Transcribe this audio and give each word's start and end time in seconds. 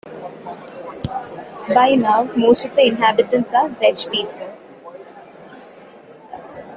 By 1.75 1.91
now, 1.93 2.23
most 2.35 2.65
of 2.65 2.73
the 2.75 2.87
inhabitants 2.87 3.53
are 3.53 3.69
Czech 3.69 3.97
people. 4.11 4.57